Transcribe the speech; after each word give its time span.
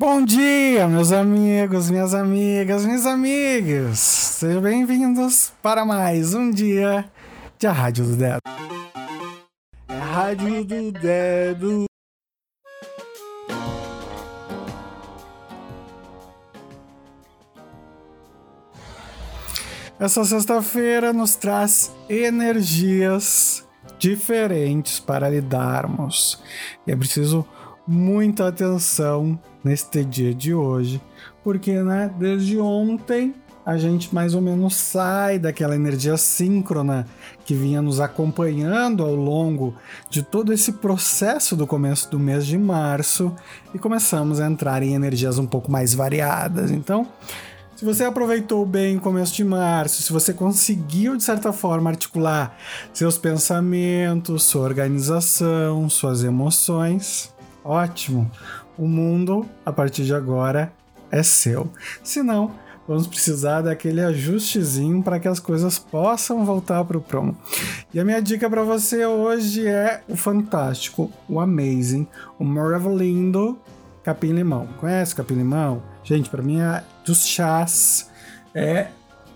Bom 0.00 0.24
dia, 0.24 0.86
meus 0.86 1.10
amigos, 1.10 1.90
minhas 1.90 2.14
amigas, 2.14 2.86
meus 2.86 3.04
amigos. 3.04 3.98
Sejam 3.98 4.62
bem-vindos 4.62 5.52
para 5.60 5.84
mais 5.84 6.34
um 6.34 6.52
dia 6.52 7.10
de 7.58 7.66
A 7.66 7.72
Rádio 7.72 8.04
do 8.04 8.14
Dedo. 8.14 8.38
É 9.88 9.96
a 9.96 10.04
Rádio 10.04 10.64
do 10.64 10.92
Dedo. 10.92 11.86
Essa 19.98 20.24
sexta-feira 20.24 21.12
nos 21.12 21.34
traz 21.34 21.92
energias 22.08 23.66
diferentes 23.98 25.00
para 25.00 25.28
lidarmos. 25.28 26.40
E 26.86 26.92
é 26.92 26.96
preciso 26.96 27.44
muita 27.88 28.48
atenção 28.48 29.40
neste 29.64 30.04
dia 30.04 30.34
de 30.34 30.52
hoje, 30.52 31.00
porque 31.42 31.82
né, 31.82 32.12
desde 32.18 32.58
ontem 32.58 33.34
a 33.64 33.76
gente 33.76 34.14
mais 34.14 34.34
ou 34.34 34.40
menos 34.40 34.76
sai 34.76 35.38
daquela 35.38 35.74
energia 35.74 36.16
síncrona 36.16 37.06
que 37.44 37.54
vinha 37.54 37.82
nos 37.82 38.00
acompanhando 38.00 39.02
ao 39.02 39.14
longo 39.14 39.74
de 40.08 40.22
todo 40.22 40.52
esse 40.52 40.72
processo 40.72 41.56
do 41.56 41.66
começo 41.66 42.10
do 42.10 42.18
mês 42.18 42.46
de 42.46 42.56
março 42.56 43.34
e 43.74 43.78
começamos 43.78 44.40
a 44.40 44.46
entrar 44.46 44.82
em 44.82 44.94
energias 44.94 45.38
um 45.38 45.46
pouco 45.46 45.70
mais 45.70 45.92
variadas. 45.92 46.70
Então, 46.70 47.06
se 47.76 47.84
você 47.84 48.04
aproveitou 48.04 48.64
bem 48.66 48.96
o 48.96 49.00
começo 49.00 49.34
de 49.34 49.44
março, 49.44 50.02
se 50.02 50.12
você 50.12 50.32
conseguiu 50.32 51.16
de 51.16 51.22
certa 51.22 51.52
forma 51.52 51.90
articular 51.90 52.56
seus 52.92 53.18
pensamentos, 53.18 54.44
sua 54.44 54.62
organização, 54.62 55.88
suas 55.88 56.24
emoções, 56.24 57.32
ótimo. 57.64 58.30
O 58.76 58.86
mundo, 58.86 59.46
a 59.64 59.72
partir 59.72 60.04
de 60.04 60.14
agora, 60.14 60.72
é 61.10 61.22
seu. 61.22 61.70
Se 62.02 62.22
não, 62.22 62.52
vamos 62.86 63.06
precisar 63.06 63.62
daquele 63.62 64.00
ajustezinho 64.00 65.02
para 65.02 65.18
que 65.18 65.28
as 65.28 65.40
coisas 65.40 65.78
possam 65.78 66.44
voltar 66.44 66.84
para 66.84 66.98
o 66.98 67.00
prumo. 67.00 67.36
E 67.92 67.98
a 67.98 68.04
minha 68.04 68.20
dica 68.20 68.48
para 68.48 68.62
você 68.62 69.04
hoje 69.04 69.66
é 69.66 70.02
o 70.08 70.16
fantástico, 70.16 71.10
o 71.28 71.40
amazing, 71.40 72.06
o 72.38 72.44
Maravilindo 72.44 73.58
Capim 74.02 74.32
Limão. 74.32 74.68
Conhece 74.78 75.14
Capim 75.14 75.34
Limão? 75.34 75.82
Gente, 76.02 76.30
para 76.30 76.42
mim 76.42 76.60
é 76.60 76.82
dos 77.04 77.26
chás 77.26 78.08
é 78.54 78.88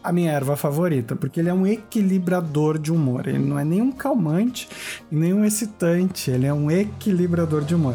a 0.03 0.13
minha 0.13 0.33
erva 0.33 0.57
favorita, 0.57 1.15
porque 1.15 1.41
ele 1.41 1.49
é 1.49 1.55
um 1.55 1.67
equilibrador 1.67 2.79
de 2.79 2.93
humor. 2.93 3.29
Ele 3.29 3.39
não 3.39 3.59
é 3.59 3.65
nem 3.65 3.81
um 3.81 3.93
calmante 3.93 4.69
e 5.11 5.15
nem 5.15 5.33
um 5.33 5.45
excitante, 5.45 6.31
ele 6.31 6.47
é 6.47 6.53
um 6.53 6.71
equilibrador 6.71 7.63
de 7.63 7.75
humor. 7.75 7.95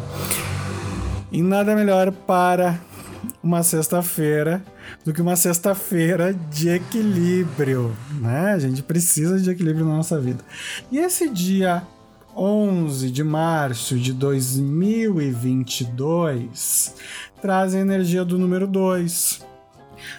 E 1.30 1.42
nada 1.42 1.76
melhor 1.76 2.10
para 2.10 2.80
uma 3.42 3.62
sexta-feira 3.62 4.62
do 5.04 5.12
que 5.12 5.20
uma 5.20 5.36
sexta-feira 5.36 6.32
de 6.32 6.70
equilíbrio, 6.70 7.94
né? 8.20 8.52
A 8.52 8.58
gente 8.58 8.82
precisa 8.82 9.38
de 9.38 9.50
equilíbrio 9.50 9.84
na 9.84 9.96
nossa 9.96 10.18
vida. 10.18 10.42
E 10.90 10.96
esse 10.98 11.28
dia 11.28 11.82
11 12.36 13.10
de 13.10 13.24
março 13.24 13.98
de 13.98 14.12
2022 14.12 16.94
traz 17.42 17.74
a 17.74 17.80
energia 17.80 18.24
do 18.24 18.38
número 18.38 18.66
2. 18.66 19.46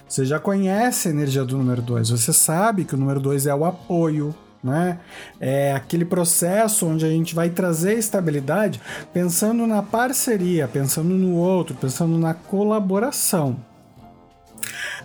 Você 0.07 0.25
já 0.25 0.39
conhece 0.39 1.07
a 1.07 1.11
energia 1.11 1.43
do 1.43 1.57
número 1.57 1.81
2, 1.81 2.09
você 2.09 2.33
sabe 2.33 2.85
que 2.85 2.95
o 2.95 2.97
número 2.97 3.19
2 3.19 3.47
é 3.47 3.55
o 3.55 3.65
apoio, 3.65 4.35
né? 4.63 4.99
É 5.39 5.73
aquele 5.73 6.05
processo 6.05 6.85
onde 6.85 7.05
a 7.05 7.09
gente 7.09 7.33
vai 7.33 7.49
trazer 7.49 7.97
estabilidade 7.97 8.81
pensando 9.13 9.65
na 9.65 9.81
parceria, 9.81 10.67
pensando 10.67 11.09
no 11.09 11.35
outro, 11.35 11.75
pensando 11.75 12.17
na 12.17 12.33
colaboração. 12.33 13.57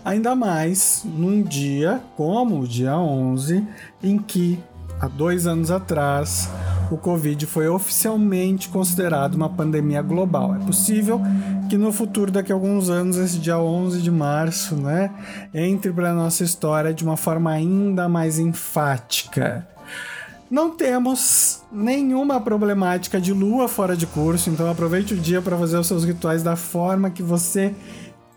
Ainda 0.05 0.35
mais 0.35 1.03
num 1.05 1.43
dia 1.43 2.01
como 2.17 2.61
o 2.61 2.69
dia 2.69 2.97
11, 2.99 3.67
em 4.03 4.19
que 4.19 4.61
há 5.01 5.09
dois 5.09 5.47
anos 5.47 5.71
atrás 5.71 6.51
o 6.95 6.99
Covid 6.99 7.45
foi 7.47 7.69
oficialmente 7.69 8.69
considerado 8.69 9.35
uma 9.35 9.49
pandemia 9.49 10.01
global. 10.01 10.55
É 10.55 10.59
possível 10.65 11.21
que 11.69 11.77
no 11.77 11.93
futuro, 11.93 12.31
daqui 12.31 12.53
a 12.53 12.55
alguns 12.55 12.89
anos, 12.89 13.17
esse 13.17 13.39
dia 13.39 13.59
11 13.59 14.01
de 14.01 14.11
março, 14.11 14.77
né, 14.77 15.11
entre 15.53 15.93
para 15.93 16.11
a 16.11 16.15
nossa 16.15 16.45
história 16.45 16.95
de 16.95 17.05
uma 17.05 17.17
forma 17.17 17.51
ainda 17.51 18.09
mais 18.09 18.39
enfática. 18.39 19.67
Não 20.51 20.71
temos 20.71 21.63
nenhuma 21.73 22.41
problemática 22.41 23.21
de 23.21 23.33
lua 23.33 23.67
fora 23.67 23.97
de 23.97 24.07
curso, 24.07 24.51
então 24.51 24.71
aproveite 24.71 25.15
o 25.15 25.17
dia 25.17 25.43
para 25.43 25.57
fazer 25.57 25.79
os 25.79 25.87
seus 25.87 26.05
rituais 26.05 26.43
da 26.43 26.55
forma 26.55 27.11
que 27.11 27.23
você 27.23 27.75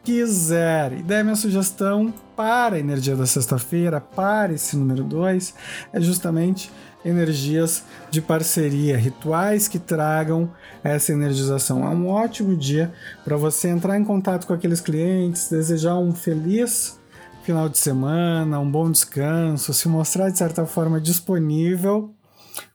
quiser. 0.07 0.94
E 0.94 1.03
daí 1.03 1.22
minha 1.22 1.35
sugestão 1.35 2.13
para 2.34 2.78
a 2.78 2.79
energia 2.79 3.13
da 3.13 3.25
sexta-feira, 3.25 4.00
para 4.00 4.53
esse 4.53 4.78
número 4.78 5.03
2, 5.03 5.53
é 5.91 6.00
justamente 6.00 6.72
energias 7.03 7.84
de 8.09 8.22
parceria, 8.22 8.95
rituais 8.97 9.68
que 9.68 9.78
tragam 9.78 10.50
essa 10.81 11.12
energização. 11.12 11.84
É 11.84 11.90
um 11.90 12.07
ótimo 12.07 12.56
dia 12.56 12.90
para 13.25 13.35
você 13.35 13.68
entrar 13.68 14.00
em 14.00 14.06
contato 14.06 14.47
com 14.47 14.53
aqueles 14.53 14.79
clientes, 14.79 15.50
desejar 15.50 15.97
um 15.97 16.13
feliz 16.13 16.97
final 17.44 17.68
de 17.68 17.78
semana, 17.78 18.62
um 18.62 18.72
bom 18.72 18.89
descanso, 18.89 19.74
se 19.74 19.89
mostrar 19.89 20.29
de 20.29 20.38
certa 20.38 20.66
forma 20.66 21.01
disponível, 21.01 22.16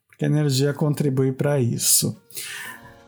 porque 0.07 0.27
a 0.27 0.29
energia 0.29 0.75
contribui 0.75 1.33
para 1.33 1.59
isso. 1.59 2.15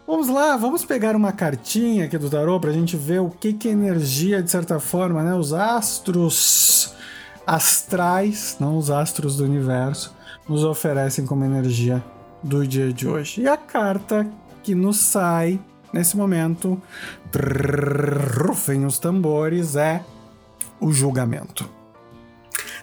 Vamos 0.06 0.28
lá, 0.28 0.54
vamos 0.58 0.84
pegar 0.84 1.16
uma 1.16 1.32
cartinha 1.32 2.04
aqui 2.04 2.18
do 2.18 2.28
tarô 2.28 2.60
para 2.60 2.68
a 2.68 2.72
gente 2.74 2.94
ver 2.94 3.20
o 3.20 3.30
que 3.30 3.54
que 3.54 3.68
energia, 3.68 4.42
de 4.42 4.50
certa 4.50 4.78
forma, 4.78 5.22
né, 5.22 5.34
os 5.34 5.54
astros 5.54 6.94
astrais, 7.46 8.58
não 8.60 8.76
os 8.76 8.90
astros 8.90 9.38
do 9.38 9.44
universo, 9.44 10.14
nos 10.46 10.62
oferecem 10.62 11.24
como 11.24 11.42
energia 11.42 12.04
do 12.42 12.66
dia 12.66 12.92
de 12.92 13.08
hoje. 13.08 13.40
E 13.40 13.48
a 13.48 13.56
carta 13.56 14.30
que 14.62 14.74
nos 14.74 14.98
sai 14.98 15.58
nesse 15.90 16.18
momento, 16.18 16.80
rufem 18.36 18.84
os 18.84 18.98
tambores, 18.98 19.74
é 19.74 20.04
o 20.78 20.92
julgamento. 20.92 21.66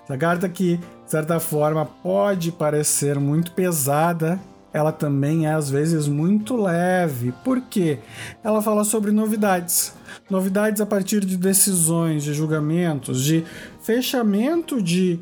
Essa 0.03 0.17
carta 0.17 0.49
que, 0.49 0.77
de 0.77 1.11
certa 1.11 1.39
forma, 1.39 1.85
pode 1.85 2.51
parecer 2.51 3.19
muito 3.19 3.51
pesada, 3.51 4.39
ela 4.73 4.91
também 4.91 5.45
é 5.45 5.53
às 5.53 5.69
vezes 5.69 6.07
muito 6.07 6.55
leve. 6.55 7.33
Por 7.43 7.61
quê? 7.61 7.99
Ela 8.43 8.61
fala 8.61 8.83
sobre 8.83 9.11
novidades. 9.11 9.93
Novidades 10.29 10.79
a 10.81 10.85
partir 10.85 11.25
de 11.25 11.37
decisões, 11.37 12.23
de 12.23 12.33
julgamentos, 12.33 13.23
de 13.23 13.43
fechamento 13.81 14.81
de 14.81 15.19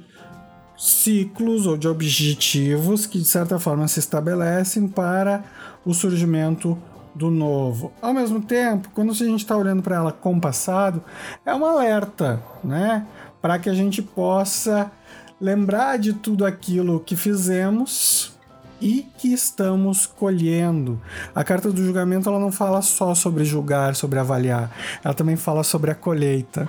ciclos 0.77 1.65
ou 1.65 1.75
de 1.75 1.87
objetivos 1.87 3.05
que 3.05 3.19
de 3.19 3.25
certa 3.25 3.59
forma 3.59 3.87
se 3.87 3.99
estabelecem 3.99 4.87
para 4.87 5.43
o 5.83 5.93
surgimento 5.93 6.77
do 7.13 7.29
novo. 7.29 7.91
Ao 8.01 8.13
mesmo 8.13 8.39
tempo, 8.41 8.89
quando 8.93 9.11
a 9.11 9.15
gente 9.15 9.41
está 9.41 9.57
olhando 9.57 9.81
para 9.81 9.97
ela 9.97 10.11
com 10.11 10.35
o 10.35 10.41
passado, 10.41 11.03
é 11.45 11.53
um 11.53 11.65
alerta, 11.65 12.41
né? 12.63 13.05
Para 13.41 13.59
que 13.59 13.69
a 13.69 13.73
gente 13.73 14.01
possa 14.01 14.91
lembrar 15.41 15.97
de 15.97 16.13
tudo 16.13 16.45
aquilo 16.45 16.99
que 16.99 17.15
fizemos 17.15 18.38
e 18.81 19.07
que 19.17 19.33
estamos 19.33 20.05
colhendo. 20.05 21.01
A 21.33 21.43
carta 21.43 21.71
do 21.71 21.83
julgamento 21.83 22.29
ela 22.29 22.39
não 22.39 22.51
fala 22.51 22.81
só 22.81 23.13
sobre 23.13 23.43
julgar, 23.43 23.95
sobre 23.95 24.19
avaliar, 24.19 24.71
ela 25.03 25.13
também 25.13 25.35
fala 25.35 25.63
sobre 25.63 25.91
a 25.91 25.95
colheita. 25.95 26.67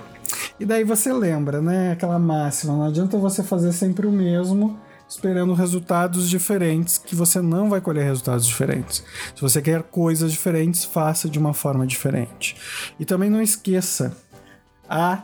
E 0.59 0.65
daí 0.65 0.83
você 0.83 1.11
lembra, 1.11 1.61
né? 1.61 1.91
Aquela 1.91 2.19
máxima: 2.19 2.73
não 2.73 2.85
adianta 2.85 3.17
você 3.17 3.43
fazer 3.43 3.71
sempre 3.71 4.05
o 4.07 4.11
mesmo 4.11 4.79
esperando 5.11 5.53
resultados 5.53 6.29
diferentes, 6.29 6.97
que 6.97 7.13
você 7.13 7.41
não 7.41 7.69
vai 7.69 7.81
colher 7.81 8.05
resultados 8.05 8.47
diferentes. 8.47 9.03
Se 9.35 9.41
você 9.41 9.61
quer 9.61 9.83
coisas 9.83 10.31
diferentes, 10.31 10.85
faça 10.85 11.27
de 11.27 11.37
uma 11.37 11.53
forma 11.53 11.85
diferente. 11.85 12.55
E 12.97 13.03
também 13.03 13.29
não 13.29 13.41
esqueça 13.41 14.15
a 14.89 15.23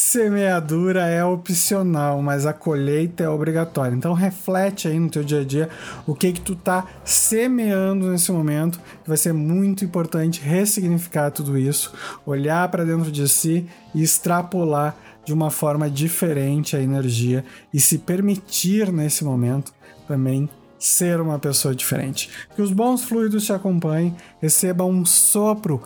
Semeadura 0.00 1.06
é 1.06 1.24
opcional, 1.24 2.22
mas 2.22 2.46
a 2.46 2.52
colheita 2.52 3.24
é 3.24 3.28
obrigatória. 3.28 3.96
Então 3.96 4.12
reflete 4.12 4.86
aí 4.86 4.96
no 4.96 5.10
teu 5.10 5.24
dia 5.24 5.40
a 5.40 5.44
dia 5.44 5.68
o 6.06 6.14
que 6.14 6.32
que 6.32 6.40
tu 6.40 6.54
tá 6.54 6.86
semeando 7.04 8.06
nesse 8.06 8.30
momento, 8.30 8.78
que 9.02 9.08
vai 9.08 9.16
ser 9.16 9.32
muito 9.32 9.84
importante 9.84 10.40
ressignificar 10.40 11.32
tudo 11.32 11.58
isso, 11.58 11.92
olhar 12.24 12.68
para 12.68 12.84
dentro 12.84 13.10
de 13.10 13.28
si 13.28 13.66
e 13.92 14.00
extrapolar 14.00 14.96
de 15.24 15.32
uma 15.32 15.50
forma 15.50 15.90
diferente 15.90 16.76
a 16.76 16.80
energia 16.80 17.44
e 17.74 17.80
se 17.80 17.98
permitir 17.98 18.92
nesse 18.92 19.24
momento 19.24 19.74
também 20.06 20.48
ser 20.78 21.20
uma 21.20 21.40
pessoa 21.40 21.74
diferente. 21.74 22.30
Que 22.54 22.62
os 22.62 22.70
bons 22.70 23.02
fluidos 23.02 23.44
te 23.46 23.52
acompanhem, 23.52 24.14
receba 24.40 24.84
um 24.84 25.04
sopro 25.04 25.82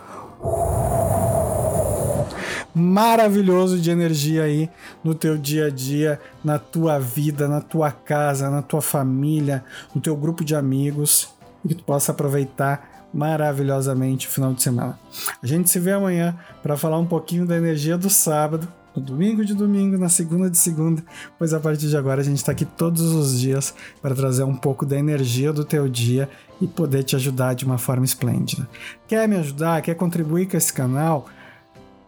maravilhoso 2.73 3.79
de 3.79 3.91
energia 3.91 4.43
aí 4.43 4.69
no 5.03 5.13
teu 5.13 5.37
dia 5.37 5.67
a 5.67 5.69
dia, 5.69 6.19
na 6.43 6.57
tua 6.57 6.99
vida, 6.99 7.47
na 7.47 7.61
tua 7.61 7.91
casa, 7.91 8.49
na 8.49 8.61
tua 8.61 8.81
família, 8.81 9.63
no 9.93 10.01
teu 10.01 10.15
grupo 10.15 10.43
de 10.43 10.55
amigos 10.55 11.29
e 11.63 11.69
que 11.69 11.75
tu 11.75 11.83
possa 11.83 12.11
aproveitar 12.11 13.07
maravilhosamente 13.13 14.27
o 14.27 14.31
final 14.31 14.53
de 14.53 14.63
semana. 14.63 14.99
A 15.41 15.45
gente 15.45 15.69
se 15.69 15.79
vê 15.79 15.91
amanhã 15.91 16.35
para 16.63 16.75
falar 16.75 16.97
um 16.97 17.05
pouquinho 17.05 17.45
da 17.45 17.55
energia 17.55 17.97
do 17.97 18.09
sábado, 18.09 18.67
no 18.95 19.01
domingo 19.01 19.43
de 19.43 19.53
domingo, 19.53 19.97
na 19.97 20.09
segunda 20.09 20.49
de 20.49 20.57
segunda, 20.57 21.03
pois 21.37 21.53
a 21.53 21.59
partir 21.59 21.87
de 21.87 21.97
agora 21.97 22.21
a 22.21 22.23
gente 22.23 22.37
está 22.37 22.51
aqui 22.51 22.65
todos 22.65 23.01
os 23.01 23.39
dias 23.39 23.73
para 24.01 24.13
trazer 24.13 24.43
um 24.43 24.55
pouco 24.55 24.85
da 24.85 24.97
energia 24.97 25.51
do 25.51 25.65
teu 25.65 25.89
dia 25.89 26.29
e 26.61 26.67
poder 26.67 27.03
te 27.03 27.15
ajudar 27.15 27.55
de 27.55 27.65
uma 27.65 27.77
forma 27.77 28.05
esplêndida. 28.05 28.67
Quer 29.07 29.27
me 29.27 29.35
ajudar? 29.35 29.81
Quer 29.81 29.95
contribuir 29.95 30.47
com 30.47 30.57
esse 30.57 30.71
canal? 30.71 31.27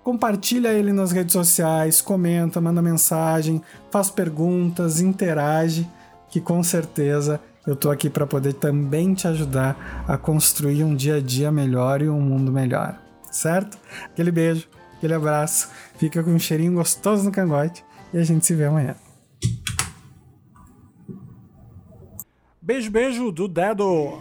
Compartilha 0.06 0.72
ele 0.72 0.94
nas 0.94 1.12
redes 1.12 1.34
sociais, 1.34 2.00
comenta, 2.00 2.62
manda 2.62 2.80
mensagem, 2.80 3.60
faz 3.90 4.12
perguntas, 4.12 5.02
interage, 5.02 5.90
que 6.30 6.40
com 6.40 6.62
certeza 6.62 7.42
eu 7.66 7.76
tô 7.76 7.90
aqui 7.90 8.08
para 8.08 8.28
poder 8.28 8.54
também 8.54 9.16
te 9.16 9.28
ajudar 9.28 10.06
a 10.08 10.16
construir 10.16 10.84
um 10.84 10.96
dia 10.96 11.16
a 11.16 11.20
dia 11.20 11.52
melhor 11.52 12.04
e 12.04 12.08
um 12.08 12.22
mundo 12.22 12.52
melhor, 12.52 13.02
certo? 13.32 13.80
Aquele 14.06 14.30
beijo, 14.30 14.68
aquele 14.96 15.16
abraço, 15.16 15.72
fica 15.98 16.22
com 16.22 16.30
um 16.30 16.38
cheirinho 16.38 16.76
gostoso 16.76 17.24
no 17.24 17.32
cangote 17.32 17.84
e 18.14 18.20
a 18.20 18.24
gente 18.24 18.46
se 18.46 18.54
vê 18.54 18.66
amanhã. 18.66 18.96
Beijo, 22.62 22.92
beijo 22.92 23.32
do 23.32 23.48
dedo! 23.48 24.20